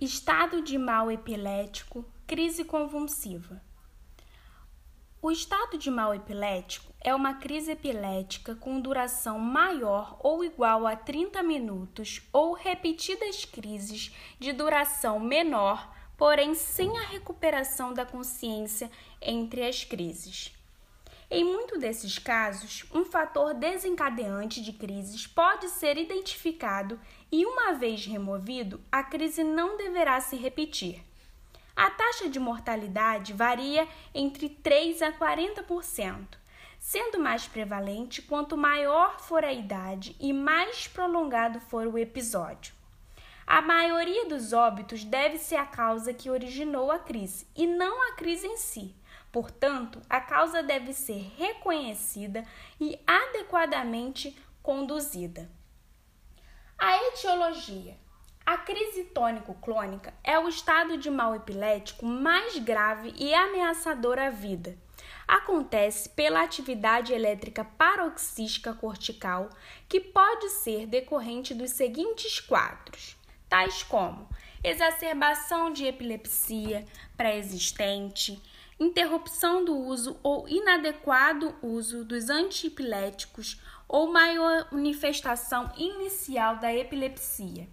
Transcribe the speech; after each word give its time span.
Estado 0.00 0.62
de 0.62 0.78
mal 0.78 1.10
epilético, 1.10 2.04
crise 2.24 2.64
convulsiva. 2.64 3.60
O 5.20 5.28
estado 5.28 5.76
de 5.76 5.90
mal 5.90 6.14
epilético 6.14 6.92
é 7.00 7.12
uma 7.12 7.34
crise 7.34 7.72
epilética 7.72 8.54
com 8.54 8.80
duração 8.80 9.40
maior 9.40 10.16
ou 10.20 10.44
igual 10.44 10.86
a 10.86 10.94
30 10.94 11.42
minutos 11.42 12.22
ou 12.32 12.52
repetidas 12.52 13.44
crises 13.44 14.14
de 14.38 14.52
duração 14.52 15.18
menor, 15.18 15.92
porém 16.16 16.54
sem 16.54 16.96
a 16.96 17.02
recuperação 17.02 17.92
da 17.92 18.06
consciência 18.06 18.88
entre 19.20 19.66
as 19.66 19.82
crises. 19.82 20.54
Em 21.30 21.44
muitos 21.44 21.78
desses 21.78 22.18
casos, 22.18 22.86
um 22.94 23.04
fator 23.04 23.52
desencadeante 23.52 24.62
de 24.62 24.72
crises 24.72 25.26
pode 25.26 25.68
ser 25.68 25.98
identificado 25.98 26.98
e, 27.30 27.44
uma 27.44 27.72
vez 27.72 28.06
removido, 28.06 28.80
a 28.90 29.02
crise 29.02 29.44
não 29.44 29.76
deverá 29.76 30.20
se 30.20 30.36
repetir. 30.36 31.02
A 31.76 31.90
taxa 31.90 32.28
de 32.28 32.40
mortalidade 32.40 33.32
varia 33.32 33.86
entre 34.14 34.48
3 34.48 35.00
a 35.02 35.12
40%, 35.12 36.26
sendo 36.78 37.20
mais 37.20 37.46
prevalente 37.46 38.20
quanto 38.22 38.56
maior 38.56 39.20
for 39.20 39.44
a 39.44 39.52
idade 39.52 40.16
e 40.18 40.32
mais 40.32 40.88
prolongado 40.88 41.60
for 41.60 41.86
o 41.86 41.98
episódio. 41.98 42.74
A 43.46 43.62
maioria 43.62 44.26
dos 44.26 44.52
óbitos 44.52 45.04
deve-se 45.04 45.56
à 45.56 45.64
causa 45.64 46.12
que 46.12 46.28
originou 46.28 46.90
a 46.90 46.98
crise 46.98 47.46
e 47.56 47.66
não 47.66 48.08
a 48.08 48.12
crise 48.12 48.46
em 48.46 48.56
si. 48.56 48.94
Portanto, 49.32 50.02
a 50.08 50.20
causa 50.20 50.62
deve 50.62 50.92
ser 50.92 51.32
reconhecida 51.38 52.44
e 52.80 52.98
adequadamente 53.06 54.36
conduzida. 54.62 55.48
A 56.80 56.96
etiologia. 57.08 57.96
A 58.46 58.56
crise 58.56 59.02
tônico-clônica 59.06 60.14
é 60.22 60.38
o 60.38 60.48
estado 60.48 60.96
de 60.96 61.10
mal 61.10 61.34
epilético 61.34 62.06
mais 62.06 62.56
grave 62.60 63.12
e 63.16 63.34
ameaçador 63.34 64.16
à 64.16 64.30
vida. 64.30 64.78
Acontece 65.26 66.08
pela 66.10 66.40
atividade 66.44 67.12
elétrica 67.12 67.64
paroxística 67.64 68.72
cortical, 68.72 69.50
que 69.88 69.98
pode 69.98 70.50
ser 70.50 70.86
decorrente 70.86 71.52
dos 71.52 71.72
seguintes 71.72 72.38
quadros, 72.38 73.16
tais 73.48 73.82
como 73.82 74.28
exacerbação 74.62 75.72
de 75.72 75.84
epilepsia 75.84 76.86
pré-existente, 77.16 78.40
interrupção 78.78 79.64
do 79.64 79.76
uso 79.76 80.16
ou 80.22 80.48
inadequado 80.48 81.56
uso 81.60 82.04
dos 82.04 82.30
antiepiléticos 82.30 83.60
ou 83.88 84.12
maior 84.12 84.68
manifestação 84.70 85.72
inicial 85.76 86.56
da 86.56 86.72
epilepsia. 86.74 87.66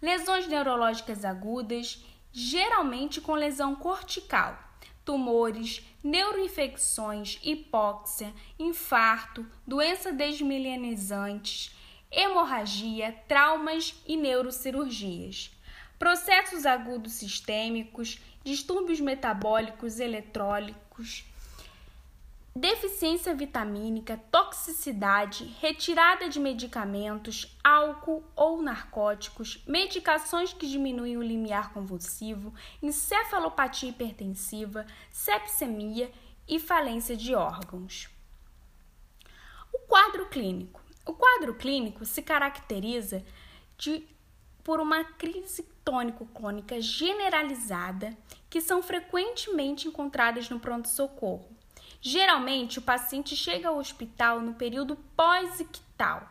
Lesões 0.00 0.46
neurológicas 0.46 1.24
agudas, 1.24 2.04
geralmente 2.30 3.20
com 3.20 3.34
lesão 3.34 3.74
cortical, 3.74 4.58
tumores, 5.04 5.82
neuroinfecções, 6.02 7.38
hipóxia, 7.42 8.32
infarto, 8.58 9.46
doença 9.66 10.12
desmilenizantes, 10.12 11.74
hemorragia, 12.10 13.12
traumas 13.26 13.94
e 14.06 14.16
neurocirurgias. 14.16 15.50
Processos 15.98 16.66
agudos 16.66 17.12
sistêmicos, 17.12 18.20
distúrbios 18.44 19.00
metabólicos 19.00 20.00
eletrôlicos, 20.00 21.24
deficiência 22.54 23.34
vitamínica, 23.34 24.20
toxicidade, 24.30 25.44
retirada 25.58 26.28
de 26.28 26.38
medicamentos, 26.38 27.56
álcool 27.64 28.22
ou 28.36 28.60
narcóticos, 28.60 29.62
medicações 29.66 30.52
que 30.52 30.68
diminuem 30.68 31.16
o 31.16 31.22
limiar 31.22 31.72
convulsivo, 31.72 32.52
encefalopatia 32.82 33.88
hipertensiva, 33.88 34.86
sepsemia 35.10 36.12
e 36.46 36.60
falência 36.60 37.16
de 37.16 37.34
órgãos. 37.34 38.10
O 39.72 39.78
quadro 39.80 40.26
clínico. 40.26 40.82
O 41.06 41.14
quadro 41.14 41.54
clínico 41.54 42.04
se 42.04 42.22
caracteriza 42.22 43.24
de 43.78 44.06
por 44.62 44.78
uma 44.78 45.02
crise 45.02 45.64
tônico-clônica 45.84 46.80
generalizada 46.80 48.16
que 48.48 48.60
são 48.60 48.80
frequentemente 48.82 49.88
encontradas 49.88 50.48
no 50.48 50.60
pronto-socorro. 50.60 51.61
Geralmente, 52.04 52.80
o 52.80 52.82
paciente 52.82 53.36
chega 53.36 53.68
ao 53.68 53.78
hospital 53.78 54.40
no 54.40 54.54
período 54.54 54.96
pós-ictal, 55.16 56.28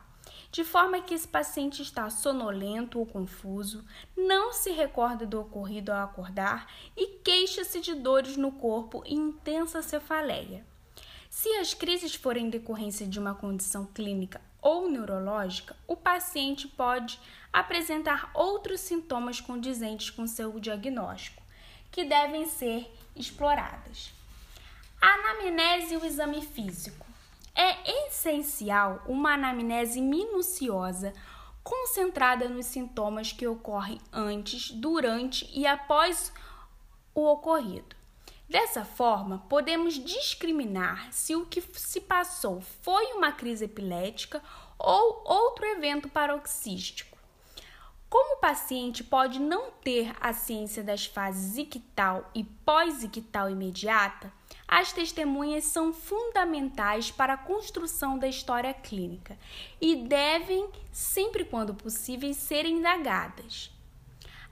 de 0.51 0.65
forma 0.65 0.99
que 0.99 1.13
esse 1.13 1.25
paciente 1.25 1.81
está 1.81 2.09
sonolento 2.09 2.99
ou 2.99 3.05
confuso, 3.05 3.81
não 4.17 4.51
se 4.51 4.69
recorda 4.71 5.25
do 5.25 5.39
ocorrido 5.39 5.93
ao 5.93 6.03
acordar 6.03 6.67
e 6.97 7.19
queixa-se 7.23 7.79
de 7.79 7.95
dores 7.95 8.35
no 8.35 8.51
corpo 8.51 9.01
e 9.05 9.15
intensa 9.15 9.81
cefaleia. 9.81 10.65
Se 11.29 11.47
as 11.55 11.73
crises 11.73 12.15
forem 12.15 12.49
decorrência 12.49 13.07
de 13.07 13.17
uma 13.17 13.33
condição 13.33 13.85
clínica 13.85 14.41
ou 14.61 14.89
neurológica, 14.89 15.73
o 15.87 15.95
paciente 15.95 16.67
pode 16.67 17.17
apresentar 17.53 18.29
outros 18.33 18.81
sintomas 18.81 19.39
condizentes 19.39 20.09
com 20.09 20.27
seu 20.27 20.59
diagnóstico, 20.59 21.41
que 21.89 22.03
devem 22.03 22.45
ser 22.45 22.93
exploradas. 23.15 24.19
A 25.01 25.07
anamnese 25.07 25.95
e 25.95 25.97
o 25.97 26.05
exame 26.05 26.45
físico. 26.45 27.07
É 27.55 28.05
essencial 28.05 29.01
uma 29.07 29.33
anamnese 29.33 29.99
minuciosa, 29.99 31.11
concentrada 31.63 32.47
nos 32.47 32.67
sintomas 32.67 33.31
que 33.31 33.47
ocorrem 33.47 33.99
antes, 34.13 34.69
durante 34.69 35.49
e 35.53 35.65
após 35.65 36.31
o 37.15 37.25
ocorrido. 37.25 37.95
Dessa 38.47 38.85
forma, 38.85 39.39
podemos 39.49 39.95
discriminar 39.95 41.11
se 41.11 41.35
o 41.35 41.45
que 41.45 41.61
se 41.61 42.01
passou 42.01 42.61
foi 42.61 43.13
uma 43.13 43.31
crise 43.31 43.65
epilética 43.65 44.43
ou 44.77 45.23
outro 45.25 45.65
evento 45.65 46.09
paroxístico. 46.09 47.10
Como 48.11 48.35
o 48.35 48.39
paciente 48.41 49.05
pode 49.05 49.39
não 49.39 49.71
ter 49.71 50.13
a 50.19 50.33
ciência 50.33 50.83
das 50.83 51.05
fases 51.05 51.57
ictal 51.57 52.29
e 52.35 52.43
pós-ictal 52.43 53.49
imediata, 53.49 54.33
as 54.67 54.91
testemunhas 54.91 55.63
são 55.63 55.93
fundamentais 55.93 57.09
para 57.09 57.35
a 57.35 57.37
construção 57.37 58.19
da 58.19 58.27
história 58.27 58.73
clínica 58.73 59.37
e 59.79 59.95
devem, 59.95 60.69
sempre 60.91 61.45
quando 61.45 61.73
possível, 61.73 62.33
ser 62.33 62.65
indagadas. 62.65 63.71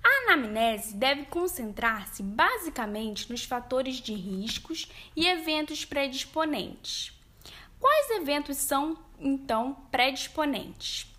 A 0.01 0.31
anamnese 0.31 0.95
deve 0.95 1.25
concentrar-se 1.25 2.23
basicamente 2.23 3.29
nos 3.29 3.43
fatores 3.43 3.97
de 3.97 4.13
riscos 4.13 4.89
e 5.13 5.27
eventos 5.27 5.83
predisponentes. 5.83 7.11
Quais 7.77 8.09
eventos 8.11 8.55
são, 8.55 8.97
então, 9.19 9.73
predisponentes? 9.91 11.09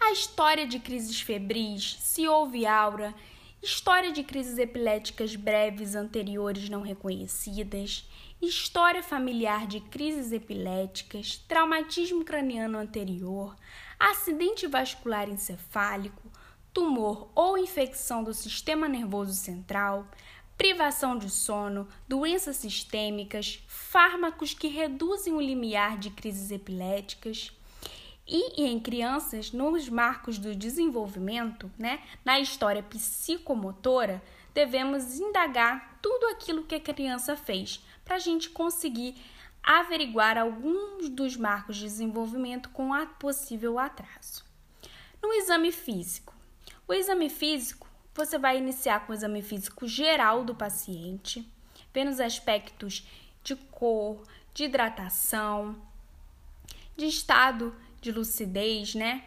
A 0.00 0.12
história 0.12 0.66
de 0.66 0.78
crises 0.78 1.20
febris, 1.20 1.96
se 2.00 2.28
houve 2.28 2.66
aura, 2.66 3.14
história 3.62 4.12
de 4.12 4.22
crises 4.22 4.58
epiléticas 4.58 5.34
breves 5.34 5.94
anteriores 5.94 6.68
não 6.68 6.82
reconhecidas, 6.82 8.08
história 8.40 9.02
familiar 9.02 9.66
de 9.66 9.80
crises 9.80 10.32
epiléticas, 10.32 11.38
traumatismo 11.48 12.24
craniano 12.24 12.78
anterior, 12.78 13.56
acidente 13.98 14.66
vascular 14.66 15.28
encefálico, 15.28 16.30
tumor 16.72 17.30
ou 17.34 17.56
infecção 17.56 18.22
do 18.22 18.34
sistema 18.34 18.86
nervoso 18.86 19.32
central, 19.32 20.06
privação 20.56 21.18
de 21.18 21.30
sono, 21.30 21.88
doenças 22.06 22.56
sistêmicas, 22.56 23.62
fármacos 23.66 24.54
que 24.54 24.68
reduzem 24.68 25.32
o 25.32 25.40
limiar 25.40 25.98
de 25.98 26.10
crises 26.10 26.50
epiléticas 26.50 27.50
e, 28.26 28.64
em 28.64 28.80
crianças, 28.80 29.52
nos 29.52 29.88
marcos 29.88 30.38
do 30.38 30.54
desenvolvimento, 30.54 31.70
né, 31.78 32.02
na 32.24 32.40
história 32.40 32.82
psicomotora, 32.82 34.20
devemos 34.52 35.18
indagar 35.20 35.98
tudo 36.02 36.26
aquilo 36.28 36.64
que 36.64 36.74
a 36.74 36.80
criança 36.80 37.36
fez 37.36 37.84
para 38.04 38.16
a 38.16 38.18
gente 38.18 38.50
conseguir 38.50 39.14
averiguar 39.62 40.38
alguns 40.38 41.08
dos 41.08 41.36
marcos 41.36 41.76
de 41.76 41.84
desenvolvimento 41.84 42.68
com 42.70 42.92
a 42.92 43.06
possível 43.06 43.78
atraso. 43.78 44.44
No 45.22 45.32
exame 45.32 45.70
físico, 45.70 46.34
o 46.86 46.94
exame 46.94 47.28
físico 47.28 47.86
você 48.14 48.38
vai 48.38 48.56
iniciar 48.56 49.00
com 49.04 49.12
o 49.12 49.14
exame 49.14 49.42
físico 49.42 49.86
geral 49.86 50.42
do 50.42 50.54
paciente, 50.54 51.46
vendo 51.92 52.10
os 52.10 52.20
aspectos 52.20 53.06
de 53.42 53.54
cor, 53.54 54.22
de 54.54 54.64
hidratação, 54.64 55.76
de 56.96 57.06
estado 57.06 57.74
de 58.06 58.12
lucidez, 58.12 58.94
né? 58.94 59.24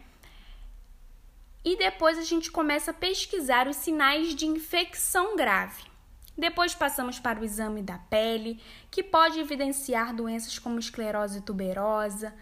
E 1.65 1.77
depois 1.77 2.17
a 2.17 2.23
gente 2.23 2.49
começa 2.49 2.91
a 2.91 2.93
pesquisar 2.93 3.67
os 3.67 3.75
sinais 3.75 4.33
de 4.33 4.45
infecção 4.45 5.35
grave. 5.35 5.83
Depois 6.37 6.73
passamos 6.73 7.19
para 7.19 7.41
o 7.41 7.43
exame 7.43 7.83
da 7.83 7.97
pele, 7.97 8.63
que 8.89 9.03
pode 9.03 9.37
evidenciar 9.37 10.15
doenças 10.15 10.57
como 10.57 10.79
esclerose 10.79 11.41
tuberosa, 11.41 12.33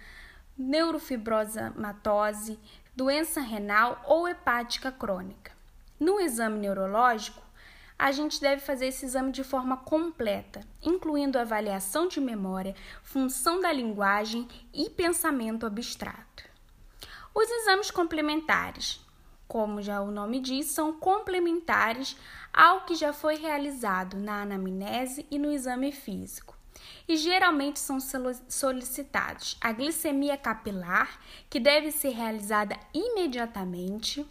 neurofibromatose, 0.56 2.60
doença 2.96 3.42
renal 3.42 4.00
ou 4.06 4.28
hepática 4.28 4.92
crônica. 4.92 5.52
No 6.00 6.20
exame 6.20 6.60
neurológico, 6.60 7.42
a 7.98 8.12
gente 8.12 8.40
deve 8.40 8.62
fazer 8.62 8.88
esse 8.88 9.08
exame 9.08 9.32
de 9.32 9.44
forma 9.44 9.78
completa, 9.78 10.62
incluindo 10.84 11.40
avaliação 11.40 12.08
de 12.08 12.22
memória, 12.22 12.76
função 13.02 13.60
da 13.60 13.74
linguagem 13.74 14.48
e 14.72 14.92
pensamento 14.92 15.66
abstrato. 15.66 16.27
Os 17.40 17.48
exames 17.52 17.92
complementares, 17.92 19.00
como 19.48 19.80
já 19.80 20.02
o 20.02 20.10
nome 20.10 20.40
diz, 20.40 20.72
são 20.72 20.92
complementares 20.92 22.18
ao 22.52 22.84
que 22.84 22.96
já 22.96 23.14
foi 23.14 23.36
realizado 23.36 24.18
na 24.18 24.42
anamnese 24.42 25.24
e 25.30 25.38
no 25.38 25.52
exame 25.52 25.92
físico. 25.92 26.58
E 27.08 27.16
geralmente 27.16 27.80
são 27.80 28.00
solicitados 28.50 29.56
a 29.62 29.72
glicemia 29.72 30.36
capilar, 30.36 31.20
que 31.48 31.60
deve 31.60 31.92
ser 31.92 32.10
realizada 32.10 32.76
imediatamente, 32.92 34.26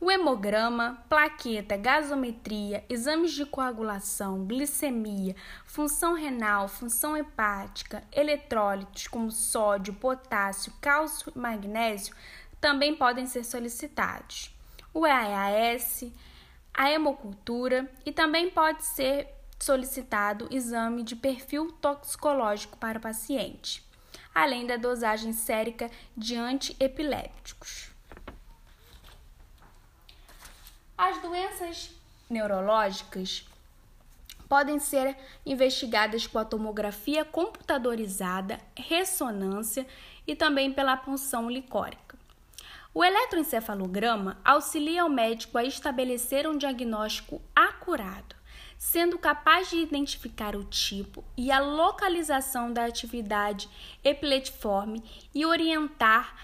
o 0.00 0.10
hemograma, 0.10 1.02
plaqueta, 1.08 1.76
gasometria, 1.76 2.84
exames 2.88 3.32
de 3.32 3.46
coagulação, 3.46 4.44
glicemia, 4.44 5.34
função 5.64 6.14
renal, 6.14 6.68
função 6.68 7.16
hepática, 7.16 8.02
eletrólitos 8.12 9.06
como 9.06 9.30
sódio, 9.30 9.94
potássio, 9.94 10.72
cálcio 10.80 11.32
e 11.34 11.38
magnésio 11.38 12.14
também 12.60 12.94
podem 12.94 13.26
ser 13.26 13.44
solicitados. 13.44 14.54
O 14.92 15.06
EAS, 15.06 16.04
a 16.72 16.90
hemocultura 16.90 17.90
e 18.06 18.12
também 18.12 18.50
pode 18.50 18.84
ser 18.84 19.28
solicitado 19.58 20.48
exame 20.50 21.02
de 21.02 21.16
perfil 21.16 21.72
toxicológico 21.72 22.76
para 22.78 22.98
o 22.98 23.02
paciente, 23.02 23.86
além 24.34 24.66
da 24.66 24.76
dosagem 24.76 25.32
sérica 25.32 25.90
de 26.16 26.36
antiepilépticos. 26.36 27.94
As 30.96 31.12
doenças 31.24 31.90
neurológicas 32.28 33.46
podem 34.46 34.78
ser 34.78 35.16
investigadas 35.44 36.26
com 36.26 36.38
a 36.38 36.44
tomografia 36.44 37.24
computadorizada, 37.24 38.60
ressonância 38.76 39.86
e 40.26 40.36
também 40.36 40.70
pela 40.70 40.98
punção 40.98 41.48
licórica. 41.48 42.18
O 42.92 43.02
eletroencefalograma 43.02 44.36
auxilia 44.44 45.04
o 45.04 45.08
médico 45.08 45.56
a 45.56 45.64
estabelecer 45.64 46.46
um 46.46 46.58
diagnóstico 46.58 47.40
acurado, 47.56 48.36
sendo 48.76 49.18
capaz 49.18 49.70
de 49.70 49.78
identificar 49.78 50.54
o 50.54 50.62
tipo 50.64 51.24
e 51.38 51.50
a 51.50 51.58
localização 51.58 52.70
da 52.70 52.84
atividade 52.84 53.66
epiletiforme 54.04 55.02
e 55.34 55.46
orientar 55.46 56.36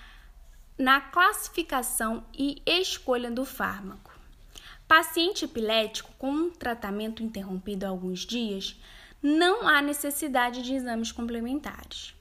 na 0.78 1.02
classificação 1.02 2.24
e 2.32 2.62
escolha 2.66 3.30
do 3.30 3.44
fármaco. 3.44 4.09
Paciente 4.90 5.44
epilético 5.44 6.10
com 6.18 6.32
um 6.32 6.50
tratamento 6.50 7.22
interrompido 7.22 7.86
há 7.86 7.90
alguns 7.90 8.26
dias, 8.26 8.76
não 9.22 9.68
há 9.68 9.80
necessidade 9.80 10.62
de 10.62 10.74
exames 10.74 11.12
complementares. 11.12 12.12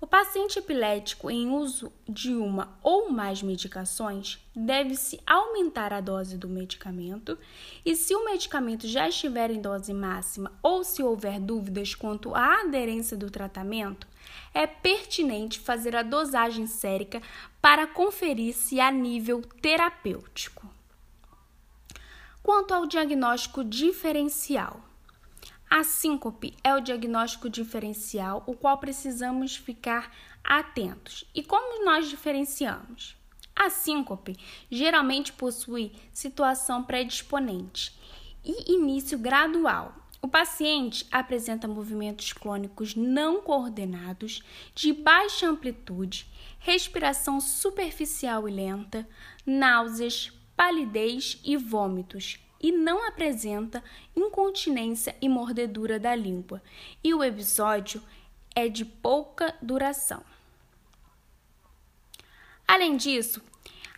O 0.00 0.06
paciente 0.06 0.56
epilético 0.56 1.28
em 1.28 1.50
uso 1.50 1.92
de 2.08 2.32
uma 2.32 2.78
ou 2.80 3.10
mais 3.10 3.42
medicações 3.42 4.38
deve-se 4.54 5.20
aumentar 5.26 5.92
a 5.92 6.00
dose 6.00 6.38
do 6.38 6.48
medicamento 6.48 7.36
e, 7.84 7.96
se 7.96 8.14
o 8.14 8.24
medicamento 8.24 8.86
já 8.86 9.08
estiver 9.08 9.50
em 9.50 9.60
dose 9.60 9.92
máxima 9.92 10.52
ou 10.62 10.84
se 10.84 11.02
houver 11.02 11.40
dúvidas 11.40 11.92
quanto 11.92 12.32
à 12.36 12.60
aderência 12.60 13.16
do 13.16 13.32
tratamento, 13.32 14.06
é 14.54 14.64
pertinente 14.64 15.58
fazer 15.58 15.96
a 15.96 16.04
dosagem 16.04 16.68
sérica 16.68 17.20
para 17.60 17.84
conferir 17.84 18.54
se 18.54 18.78
há 18.78 18.92
nível 18.92 19.42
terapêutico. 19.60 20.65
Quanto 22.46 22.72
ao 22.72 22.86
diagnóstico 22.86 23.64
diferencial, 23.64 24.80
a 25.68 25.82
síncope 25.82 26.54
é 26.62 26.76
o 26.76 26.80
diagnóstico 26.80 27.50
diferencial, 27.50 28.44
o 28.46 28.54
qual 28.54 28.78
precisamos 28.78 29.56
ficar 29.56 30.12
atentos. 30.44 31.24
E 31.34 31.42
como 31.42 31.84
nós 31.84 32.08
diferenciamos? 32.08 33.16
A 33.52 33.68
síncope 33.68 34.36
geralmente 34.70 35.32
possui 35.32 35.90
situação 36.12 36.84
predisponente 36.84 37.92
e 38.44 38.74
início 38.74 39.18
gradual. 39.18 39.92
O 40.22 40.28
paciente 40.28 41.04
apresenta 41.10 41.66
movimentos 41.66 42.32
clônicos 42.32 42.94
não 42.94 43.42
coordenados, 43.42 44.40
de 44.72 44.92
baixa 44.92 45.48
amplitude, 45.48 46.30
respiração 46.60 47.40
superficial 47.40 48.48
e 48.48 48.52
lenta, 48.52 49.04
náuseas, 49.44 50.30
palidez 50.56 51.38
e 51.44 51.56
vômitos 51.56 52.38
e 52.60 52.72
não 52.72 53.06
apresenta 53.06 53.84
incontinência 54.16 55.14
e 55.20 55.28
mordedura 55.28 55.98
da 55.98 56.14
língua, 56.14 56.62
e 57.04 57.12
o 57.12 57.22
episódio 57.22 58.02
é 58.54 58.68
de 58.68 58.84
pouca 58.84 59.54
duração. 59.60 60.24
Além 62.66 62.96
disso, 62.96 63.42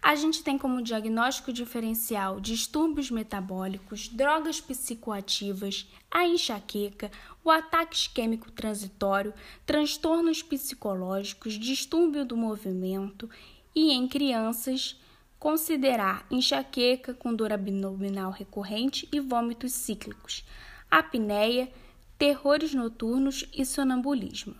a 0.02 0.14
gente 0.14 0.42
tem 0.42 0.56
como 0.56 0.82
diagnóstico 0.82 1.52
diferencial 1.52 2.40
distúrbios 2.40 3.10
metabólicos, 3.10 4.08
drogas 4.08 4.60
psicoativas, 4.60 5.88
a 6.10 6.26
enxaqueca, 6.26 7.10
o 7.42 7.50
ataque 7.50 7.96
isquêmico 7.96 8.50
transitório, 8.50 9.34
transtornos 9.64 10.42
psicológicos, 10.42 11.54
distúrbio 11.54 12.24
do 12.24 12.36
movimento 12.36 13.28
e 13.74 13.92
em 13.92 14.06
crianças 14.06 14.96
Considerar 15.38 16.26
enxaqueca 16.30 17.14
com 17.14 17.32
dor 17.32 17.52
abdominal 17.52 18.30
recorrente 18.32 19.08
e 19.12 19.20
vômitos 19.20 19.72
cíclicos, 19.72 20.44
apneia, 20.90 21.70
terrores 22.18 22.74
noturnos 22.74 23.48
e 23.54 23.64
sonambulismo. 23.64 24.56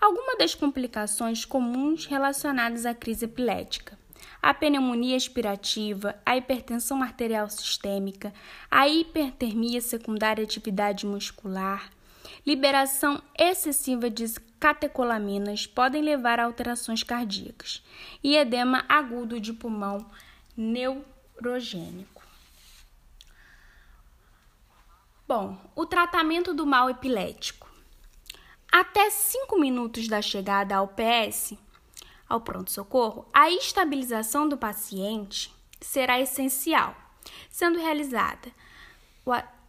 Algumas 0.00 0.38
das 0.38 0.54
complicações 0.54 1.44
comuns 1.44 2.06
relacionadas 2.06 2.86
à 2.86 2.94
crise 2.94 3.26
epilética: 3.26 3.98
a 4.40 4.54
pneumonia 4.54 5.16
aspirativa, 5.16 6.16
a 6.24 6.36
hipertensão 6.36 7.02
arterial 7.02 7.48
sistêmica, 7.48 8.32
a 8.70 8.88
hipertermia 8.88 9.80
secundária 9.80 10.42
à 10.42 10.44
atividade 10.44 11.06
muscular, 11.06 11.90
liberação 12.46 13.22
excessiva 13.38 14.08
de 14.08 14.24
catecolaminas 14.62 15.66
podem 15.66 16.00
levar 16.00 16.38
a 16.38 16.44
alterações 16.44 17.02
cardíacas 17.02 17.82
e 18.22 18.36
edema 18.36 18.84
agudo 18.88 19.40
de 19.40 19.52
pulmão 19.52 20.08
neurogênico. 20.56 22.22
Bom, 25.26 25.58
o 25.74 25.84
tratamento 25.84 26.54
do 26.54 26.64
mal 26.64 26.88
epilético. 26.88 27.68
Até 28.70 29.10
5 29.10 29.58
minutos 29.58 30.06
da 30.06 30.22
chegada 30.22 30.76
ao 30.76 30.86
PS, 30.86 31.54
ao 32.28 32.40
pronto-socorro, 32.40 33.28
a 33.34 33.50
estabilização 33.50 34.48
do 34.48 34.56
paciente 34.56 35.52
será 35.80 36.20
essencial, 36.20 36.94
sendo 37.50 37.80
realizada 37.80 38.52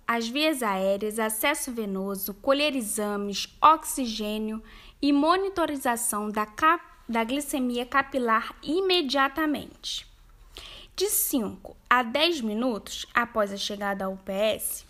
as 0.07 0.27
vias 0.27 0.61
aéreas, 0.61 1.19
acesso 1.19 1.71
venoso, 1.71 2.33
colher 2.35 2.75
exames, 2.75 3.47
oxigênio 3.61 4.61
e 5.01 5.11
monitorização 5.11 6.29
da, 6.29 6.45
cap 6.45 6.83
da 7.07 7.23
glicemia 7.23 7.85
capilar 7.85 8.55
imediatamente. 8.61 10.07
De 10.95 11.07
5 11.09 11.75
a 11.89 12.03
10 12.03 12.41
minutos 12.41 13.05
após 13.13 13.51
a 13.51 13.57
chegada 13.57 14.05
ao 14.05 14.13
UPS, 14.13 14.85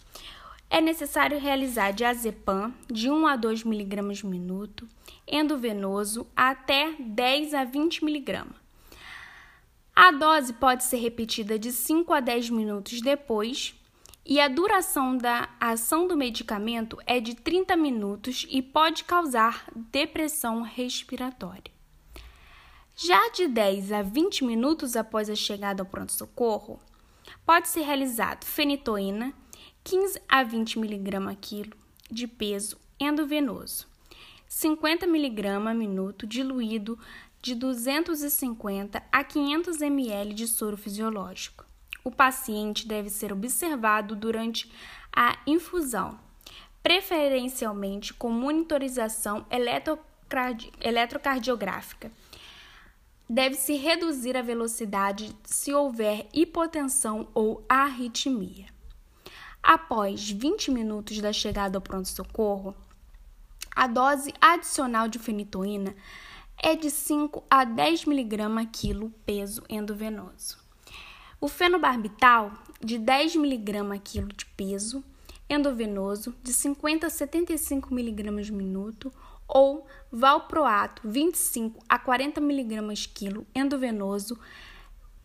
é 0.70 0.82
necessário 0.82 1.39
realizar 1.39 1.91
diazepam 1.91 2.74
de 2.91 3.10
1 3.10 3.27
a 3.27 3.36
2 3.36 3.63
mg 3.63 4.25
minuto, 4.25 4.88
endovenoso 5.27 6.27
até 6.36 6.93
10 7.00 7.53
a 7.53 7.63
20 7.63 8.03
mg. 8.03 8.46
A 9.96 10.12
dose 10.12 10.53
pode 10.53 10.84
ser 10.84 10.98
repetida 10.98 11.60
de 11.60 11.72
5 11.72 12.12
a 12.12 12.20
10 12.20 12.50
minutos 12.50 13.00
depois 13.01 13.75
e 14.25 14.39
a 14.39 14.48
duração 14.48 15.18
da 15.18 15.50
ação 15.60 16.08
do 16.08 16.15
medicamento 16.15 16.98
é 17.06 17.20
de 17.20 17.36
30 17.36 17.75
minutos 17.75 18.46
e 18.50 18.62
pode 18.62 19.03
causar 19.03 19.65
depressão 19.92 20.62
respiratória. 20.62 21.74
Já 22.96 23.30
de 23.32 23.48
10 23.48 23.92
a 23.92 24.01
20 24.01 24.46
minutos 24.46 24.96
após 24.96 25.30
a 25.30 25.36
chegada 25.36 25.82
ao 25.82 25.86
pronto-socorro, 25.86 26.80
pode 27.46 27.68
ser 27.68 27.82
realizado 27.82 28.46
fenitoína, 28.46 29.34
15 29.84 30.22
a 30.30 30.44
20 30.44 30.80
mg 30.80 31.36
quilo 31.42 31.75
de 32.10 32.27
peso 32.27 32.77
endovenoso, 33.00 33.88
50 34.48 35.06
mg 35.06 35.74
minuto 35.75 36.25
diluído 36.25 36.98
de 37.42 37.56
250 37.56 39.03
a 39.12 39.24
500 39.24 39.82
ml 39.82 40.34
de 40.34 40.48
soro 40.48 40.77
fisiológico 40.77 41.65
o 42.04 42.12
paciente 42.12 42.88
deve 42.88 43.10
ser 43.10 43.32
observado 43.32 44.16
durante 44.16 44.72
a 45.16 45.38
infusão, 45.48 46.20
preferencialmente 46.82 48.14
com 48.14 48.30
monitorização 48.30 49.46
eletrocardiográfica. 49.50 52.12
deve-se 53.30 53.76
reduzir 53.76 54.36
a 54.36 54.42
velocidade 54.42 55.34
se 55.44 55.74
houver 55.74 56.28
hipotensão 56.34 57.30
ou 57.34 57.64
arritmia. 57.70 58.66
Após 59.62 60.30
20 60.30 60.72
minutos 60.72 61.22
da 61.22 61.32
chegada 61.32 61.78
ao 61.78 61.82
pronto-socorro, 61.82 62.76
a 63.74 63.88
dose 63.88 64.34
adicional 64.42 65.08
de 65.08 65.18
fenitoína 65.18 65.96
é 66.62 66.76
de 66.76 66.92
5 66.92 67.46
a 67.50 67.64
10 67.64 68.06
mg 68.06 68.68
quilo 68.72 69.10
peso 69.26 69.64
endovenoso. 69.70 70.62
O 71.44 71.50
fenobarbital, 71.50 72.54
de 72.80 72.98
10 72.98 73.36
mg 73.36 74.00
quilo 74.02 74.30
de 74.30 74.46
peso 74.46 75.04
endovenoso, 75.50 76.34
de 76.42 76.54
50 76.54 77.08
a 77.08 77.10
75 77.10 77.94
mg 77.94 78.50
minuto, 78.54 79.12
ou 79.46 79.86
valproato, 80.10 81.02
25 81.04 81.84
a 81.90 82.00
40 82.00 82.40
mg 82.40 83.08
quilo 83.10 83.46
endovenoso, 83.54 84.40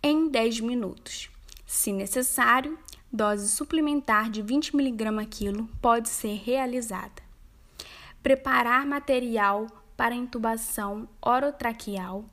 em 0.02 0.28
10 0.28 0.58
minutos. 0.58 1.30
Se 1.64 1.92
necessário, 1.92 2.76
dose 3.12 3.48
suplementar 3.48 4.28
de 4.28 4.42
20 4.42 4.74
mg 4.74 5.24
quilo 5.26 5.68
pode 5.80 6.08
ser 6.08 6.34
realizada. 6.44 7.22
Preparar 8.24 8.84
material 8.84 9.68
para 9.96 10.16
intubação 10.16 11.08
orotraqueal, 11.22 12.24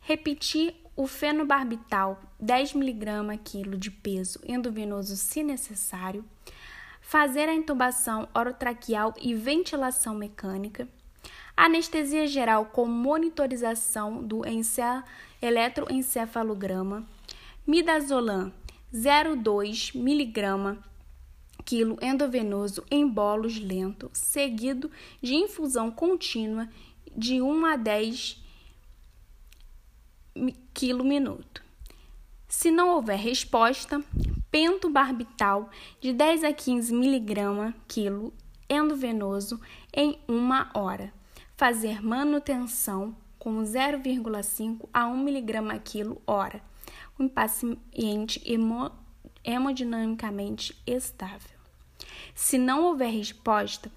repetir 0.00 0.82
o 0.96 1.06
fenobarbital 1.06 2.20
10 2.38 2.74
mg 2.74 3.38
quilo 3.42 3.76
de 3.76 3.90
peso 3.90 4.38
endovenoso 4.46 5.16
se 5.16 5.42
necessário, 5.42 6.24
fazer 7.00 7.48
a 7.48 7.54
intubação 7.54 8.28
orotraqueal 8.34 9.12
e 9.20 9.34
ventilação 9.34 10.14
mecânica, 10.14 10.88
anestesia 11.56 12.26
geral 12.26 12.66
com 12.66 12.86
monitorização 12.86 14.22
do 14.22 14.42
eletroencefalograma, 15.42 17.04
midazolam 17.66 18.52
0,2 18.92 19.94
mg 19.94 20.78
quilo 21.64 21.98
endovenoso 22.00 22.84
em 22.90 23.08
bolos 23.08 23.58
lento, 23.58 24.10
seguido 24.12 24.90
de 25.20 25.34
infusão 25.34 25.90
contínua 25.90 26.68
de 27.16 27.40
1 27.40 27.66
a 27.66 27.76
10 27.76 28.43
quilo 30.72 31.04
minuto. 31.04 31.62
Se 32.48 32.70
não 32.70 32.90
houver 32.90 33.18
resposta, 33.18 34.02
pentobarbital 34.50 35.70
de 36.00 36.12
10 36.12 36.44
a 36.44 36.52
15 36.52 36.94
mg 36.94 37.74
quilo 37.88 38.32
endovenoso 38.68 39.60
em 39.92 40.18
uma 40.28 40.70
hora. 40.74 41.12
Fazer 41.56 42.02
manutenção 42.02 43.16
com 43.38 43.62
0,5 43.62 44.88
a 44.92 45.06
1 45.06 45.28
mg 45.28 45.80
quilo 45.80 46.22
hora. 46.26 46.60
Um 47.18 47.28
paciente 47.28 48.40
hemo, 48.44 48.90
hemodinamicamente 49.44 50.76
estável. 50.86 51.54
Se 52.34 52.58
não 52.58 52.84
houver 52.84 53.10
resposta, 53.10 53.90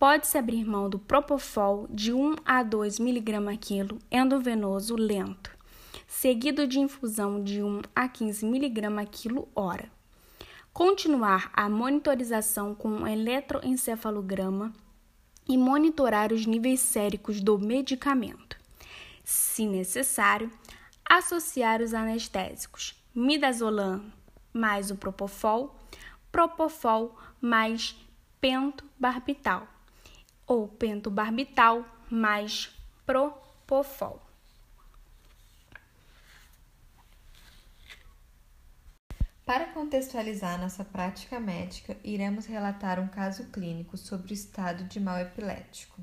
Pode-se 0.00 0.38
abrir 0.38 0.64
mão 0.64 0.88
do 0.88 0.98
Propofol 0.98 1.86
de 1.90 2.10
1 2.10 2.36
a 2.46 2.62
2 2.62 2.98
mg 3.00 3.58
quilo 3.58 3.98
endovenoso 4.10 4.96
lento, 4.96 5.50
seguido 6.10 6.66
de 6.66 6.80
infusão 6.80 7.42
de 7.42 7.62
1 7.62 7.82
a 7.94 8.08
15 8.08 8.44
mg 8.44 9.06
quilo 9.12 9.48
hora. 9.54 9.88
Continuar 10.72 11.50
a 11.54 11.68
monitorização 11.68 12.74
com 12.74 12.88
um 12.88 13.06
eletroencefalograma 13.06 14.72
e 15.48 15.56
monitorar 15.56 16.32
os 16.32 16.44
níveis 16.46 16.80
séricos 16.80 17.40
do 17.40 17.56
medicamento. 17.60 18.58
Se 19.22 19.64
necessário, 19.64 20.50
associar 21.08 21.80
os 21.80 21.94
anestésicos 21.94 23.00
midazolam 23.14 24.04
mais 24.52 24.90
o 24.90 24.96
propofol, 24.96 25.78
propofol 26.32 27.16
mais 27.40 27.96
pentobarbital 28.40 29.66
ou 30.44 30.66
pentobarbital 30.66 31.84
mais 32.10 32.68
propofol. 33.06 34.29
Para 39.50 39.66
contextualizar 39.66 40.60
nossa 40.60 40.84
prática 40.84 41.40
médica, 41.40 41.96
iremos 42.04 42.46
relatar 42.46 43.00
um 43.00 43.08
caso 43.08 43.46
clínico 43.46 43.96
sobre 43.96 44.30
o 44.30 44.32
estado 44.32 44.84
de 44.84 45.00
mal 45.00 45.18
epilético. 45.18 46.00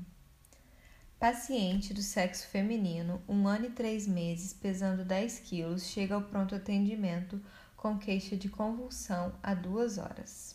Paciente 1.18 1.94
do 1.94 2.02
sexo 2.02 2.46
feminino, 2.48 3.22
um 3.26 3.48
ano 3.48 3.64
e 3.64 3.70
três 3.70 4.06
meses, 4.06 4.52
pesando 4.52 5.02
10 5.02 5.38
quilos, 5.38 5.86
chega 5.86 6.14
ao 6.14 6.24
pronto 6.24 6.54
atendimento 6.54 7.40
com 7.74 7.96
queixa 7.96 8.36
de 8.36 8.50
convulsão 8.50 9.32
há 9.42 9.54
duas 9.54 9.96
horas. 9.96 10.54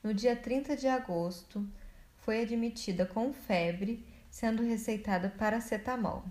No 0.00 0.14
dia 0.14 0.36
30 0.36 0.76
de 0.76 0.86
agosto, 0.86 1.68
foi 2.18 2.40
admitida 2.40 3.04
com 3.04 3.32
febre, 3.32 4.06
sendo 4.30 4.62
receitada 4.62 5.28
paracetamol. 5.28 6.24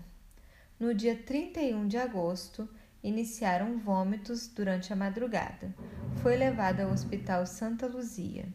No 0.78 0.94
dia 0.94 1.14
31 1.14 1.86
de 1.86 1.98
agosto, 1.98 2.66
iniciaram 3.02 3.78
vômitos 3.78 4.48
durante 4.48 4.92
a 4.92 4.96
madrugada. 4.96 5.74
Foi 6.22 6.36
levada 6.36 6.84
ao 6.84 6.92
Hospital 6.92 7.46
Santa 7.46 7.86
Luzia, 7.86 8.48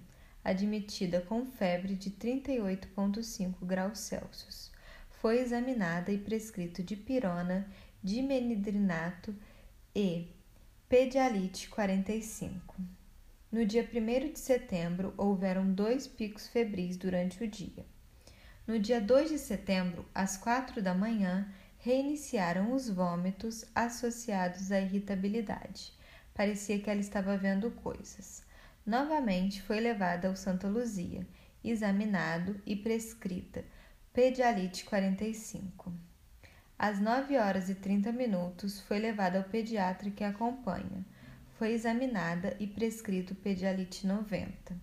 admitida 0.43 1.21
com 1.21 1.45
febre 1.45 1.95
de 1.95 2.11
38,5 2.11 3.55
graus 3.63 3.99
Celsius. 3.99 4.71
Foi 5.09 5.39
examinada 5.39 6.11
e 6.11 6.17
prescrito 6.17 6.83
dipirona, 6.83 7.67
dimenidrinato 8.03 9.35
e 9.95 10.27
pedialite 10.87 11.67
45. 11.69 12.75
No 13.51 13.65
dia 13.65 13.89
1 13.91 14.33
de 14.33 14.39
setembro, 14.39 15.13
houveram 15.17 15.73
dois 15.73 16.07
picos 16.07 16.47
febris 16.47 16.97
durante 16.97 17.43
o 17.43 17.47
dia. 17.47 17.85
No 18.67 18.77
dia 18.77 18.99
2 18.99 19.29
de 19.29 19.39
setembro, 19.39 20.05
às 20.13 20.37
4 20.37 20.81
da 20.81 20.93
manhã, 20.93 21.47
reiniciaram 21.85 22.73
os 22.73 22.89
vômitos 22.89 23.63
associados 23.75 24.71
à 24.71 24.81
irritabilidade. 24.81 25.93
Parecia 26.33 26.79
que 26.79 26.89
ela 26.89 26.99
estava 26.99 27.37
vendo 27.37 27.69
coisas. 27.69 28.43
Novamente 28.83 29.61
foi 29.61 29.79
levada 29.79 30.27
ao 30.27 30.35
Santa 30.35 30.67
Luzia, 30.67 31.27
examinado 31.63 32.59
e 32.65 32.75
prescrita 32.75 33.63
pedialite 34.11 34.83
45. 34.83 35.93
Às 36.79 36.99
9 36.99 37.37
horas 37.37 37.69
e 37.69 37.75
30 37.75 38.11
minutos 38.11 38.79
foi 38.81 38.97
levada 38.97 39.37
ao 39.37 39.43
pediatra 39.43 40.09
que 40.09 40.23
acompanha 40.23 41.05
foi 41.53 41.71
examinada 41.71 42.57
e 42.59 42.65
prescrito 42.65 43.35
Pedialite 43.35 44.07
90. 44.07 44.75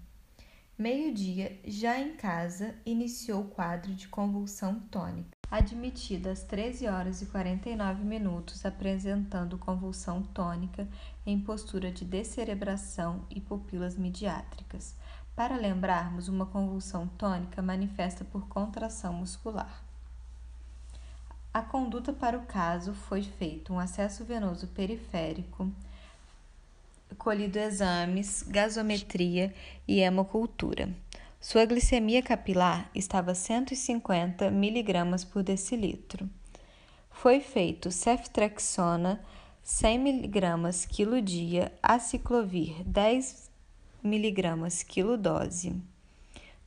Meio-dia, 0.79 1.59
já 1.65 1.99
em 1.99 2.15
casa, 2.17 2.77
iniciou 2.87 3.43
o 3.43 3.49
quadro 3.49 3.93
de 3.93 4.09
convulsão 4.09 4.79
tônica. 4.91 5.42
Admitida 5.53 6.33
às 6.33 6.43
13 6.43 6.89
horas 6.89 7.21
e 7.21 7.27
49 7.27 8.03
minutos, 8.05 8.65
apresentando 8.65 9.59
convulsão 9.59 10.23
tônica 10.23 10.89
em 11.27 11.39
postura 11.39 11.93
de 11.93 12.07
descerebração 12.07 13.27
e 13.29 13.39
pupilas 13.39 13.95
midiátricas. 13.95 14.95
Para 15.37 15.55
lembrarmos, 15.57 16.27
uma 16.27 16.47
convulsão 16.47 17.07
tônica 17.07 17.61
manifesta 17.61 18.25
por 18.25 18.49
contração 18.49 19.13
muscular. 19.13 19.85
A 21.53 21.61
conduta 21.61 22.15
para 22.15 22.39
o 22.39 22.47
caso 22.47 22.95
foi 22.95 23.21
feito 23.23 23.75
um 23.75 23.79
acesso 23.79 24.25
venoso 24.25 24.69
periférico 24.69 25.71
colhido 27.19 27.59
exames, 27.59 28.43
gasometria 28.49 29.53
e 29.87 30.01
hemocultura. 30.01 30.89
Sua 31.43 31.65
glicemia 31.65 32.23
capilar 32.23 32.89
estava 32.95 33.35
150 33.35 34.47
mg 34.47 35.27
por 35.27 35.43
decilitro. 35.43 36.31
Foi 37.11 37.41
feito 37.41 37.91
ceftrexona 37.91 39.21
100 39.61 39.99
mg 39.99 40.87
quilo 40.87 41.21
dia, 41.21 41.73
aciclovir 41.83 42.85
10 42.85 43.51
mg 44.05 44.85
quilo 44.87 45.17
dose, 45.17 45.75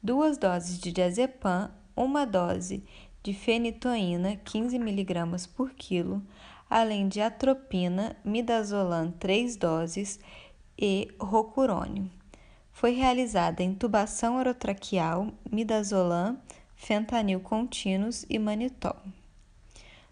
duas 0.03 0.37
doses 0.37 0.77
de 0.77 0.91
diazepam, 0.91 1.71
uma 1.95 2.25
dose 2.25 2.83
de 3.23 3.33
fenitoína 3.33 4.35
15 4.43 4.75
mg 4.75 5.47
por 5.55 5.71
quilo, 5.71 6.21
além 6.69 7.07
de 7.07 7.21
atropina, 7.21 8.17
midazolam 8.25 9.09
3 9.09 9.55
doses 9.55 10.19
e 10.77 11.07
rocurônio. 11.17 12.11
Foi 12.75 12.91
realizada 12.91 13.63
intubação 13.63 14.35
orotraqueal, 14.35 15.31
midazolam, 15.49 16.37
fentanil 16.75 17.39
contínuos 17.39 18.25
e 18.29 18.37
manitol. 18.37 18.97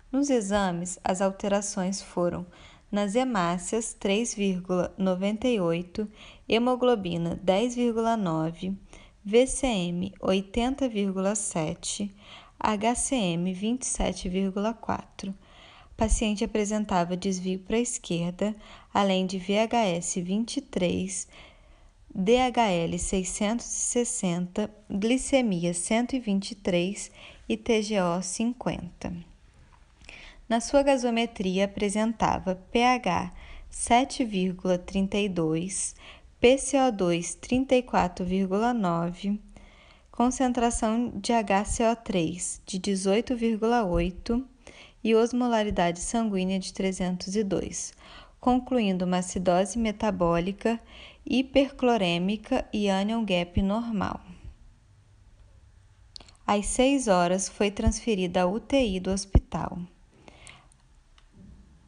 Nos 0.10 0.30
exames, 0.30 0.98
as 1.04 1.22
alterações 1.22 2.02
foram 2.02 2.46
nas 2.90 3.16
hemácias 3.16 3.94
3,98, 4.00 6.08
hemoglobina 6.48 7.38
10,9, 7.46 8.74
VCM 9.26 10.14
80,7, 10.22 12.10
HCM 12.58 13.54
27,4 13.54 15.32
O 15.32 15.34
paciente 15.98 16.46
apresentava 16.46 17.18
desvio 17.18 17.60
para 17.60 17.76
a 17.76 17.82
esquerda, 17.82 18.56
além 18.94 19.26
de 19.26 19.38
VHS 19.38 20.16
23, 20.16 21.28
DHL 22.16 23.00
660, 23.00 24.70
glicemia 24.88 25.74
123 25.74 27.12
e 27.50 27.58
TGO 27.58 28.22
50. 28.22 29.12
Na 30.48 30.60
sua 30.60 30.84
gasometria 30.84 31.66
apresentava 31.66 32.54
pH 32.72 33.34
7,32, 33.72 35.96
PCO2 36.40 37.40
34,9, 37.40 39.40
concentração 40.12 41.12
de 41.16 41.34
HCO3 41.34 42.62
de 42.64 42.80
18,8 42.80 44.46
e 45.04 45.16
osmolaridade 45.16 46.00
sanguínea 46.00 46.60
de 46.60 46.72
302, 46.74 47.92
concluindo 48.44 49.06
uma 49.06 49.20
acidose 49.20 49.80
metabólica, 49.80 50.78
hiperclorêmica 51.26 52.68
e 52.74 52.90
anion 52.90 53.24
gap 53.24 53.62
normal. 53.62 54.20
Às 56.46 56.66
6 56.66 57.08
horas 57.08 57.48
foi 57.48 57.72
transferida 57.72 58.42
à 58.42 58.46
UTI 58.46 59.00
do 59.00 59.12
hospital. 59.12 59.80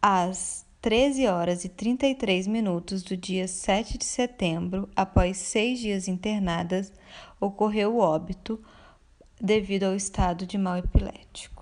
Às 0.02 0.66
13 0.82 1.28
horas 1.28 1.66
e 1.66 1.68
33 1.68 2.48
minutos 2.48 3.04
do 3.04 3.18
dia 3.18 3.50
7 3.50 3.98
de 3.98 4.06
setembro, 4.06 4.88
após 4.96 5.36
seis 5.36 5.82
dias 5.82 6.08
internadas, 6.08 6.94
ocorreu 7.38 7.98
o 7.98 8.00
óbito 8.00 8.64
devido 9.42 9.84
ao 9.84 9.96
estado 9.96 10.48
de 10.48 10.58
mal 10.58 10.78
epilético. 10.78 11.55